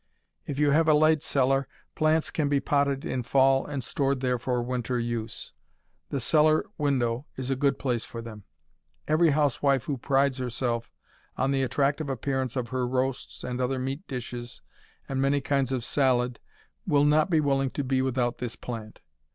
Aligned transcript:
If 0.47 0.57
you 0.57 0.71
have 0.71 0.87
a 0.87 0.95
light 0.95 1.21
cellar, 1.21 1.67
plants 1.93 2.31
can 2.31 2.49
be 2.49 2.59
potted 2.59 3.05
in 3.05 3.21
fall 3.21 3.67
and 3.67 3.83
stored 3.83 4.19
there 4.19 4.39
for 4.39 4.59
winter 4.63 4.97
use. 4.97 5.53
The 6.09 6.19
cellar 6.19 6.65
window 6.79 7.27
is 7.37 7.51
a 7.51 7.55
good 7.55 7.77
place 7.77 8.03
for 8.03 8.19
them. 8.19 8.43
Every 9.07 9.29
housewife 9.29 9.83
who 9.83 9.99
prides 9.99 10.39
herself 10.39 10.89
on 11.37 11.51
the 11.51 11.61
attractive 11.61 12.09
appearance 12.09 12.55
of 12.55 12.69
her 12.69 12.87
roasts 12.87 13.43
and 13.43 13.61
other 13.61 13.77
meat 13.77 14.07
dishes 14.07 14.63
and 15.07 15.21
many 15.21 15.39
kinds 15.39 15.71
of 15.71 15.83
salad 15.83 16.39
will 16.87 17.05
not 17.05 17.29
be 17.29 17.39
willing 17.39 17.69
to 17.69 17.83
be 17.83 18.01
without 18.01 18.39
this 18.39 18.55
plant. 18.55 19.01